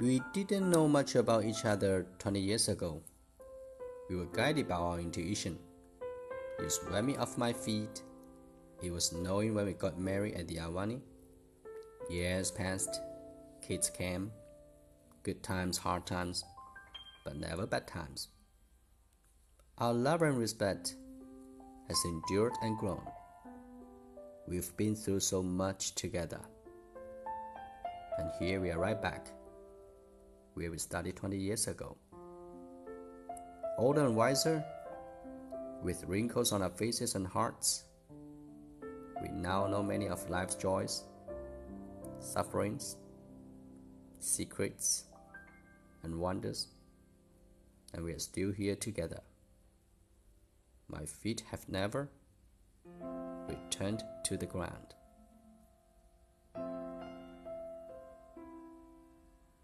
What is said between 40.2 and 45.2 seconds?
life's joys, sufferings, secrets,